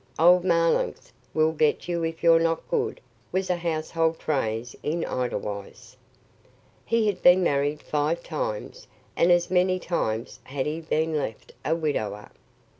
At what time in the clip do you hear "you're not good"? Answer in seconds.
2.23-2.99